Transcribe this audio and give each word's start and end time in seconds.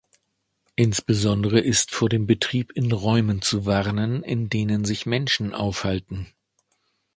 Insbesondere 0.75 1.59
ist 1.59 1.91
vor 1.91 2.09
dem 2.09 2.25
Betrieb 2.25 2.71
in 2.71 2.91
Räumen 2.91 3.43
zu 3.43 3.67
warnen, 3.67 4.23
in 4.23 4.49
denen 4.49 4.83
sich 4.83 5.05
Menschen 5.05 5.53
aufhalten. 5.53 6.33